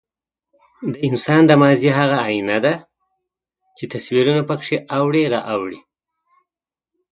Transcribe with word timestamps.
د 0.91 0.93
انسان 1.07 1.41
د 1.47 1.51
ماضي 1.61 1.89
هغه 1.99 2.17
ایینه 2.27 2.57
ده، 2.65 2.73
چې 3.77 3.83
تصویرونه 3.93 4.41
پکې 4.49 4.75
اوړي 4.97 5.23
را 5.33 5.39
اوړي. 5.53 5.79